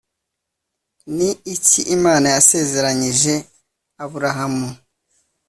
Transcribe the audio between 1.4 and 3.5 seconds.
iki Imana yasezeranyije